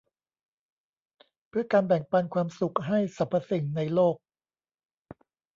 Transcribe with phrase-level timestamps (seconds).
[1.49, 4.15] เพื่อการแบ่งปันความสุขให้สรรพสิ่งในโลก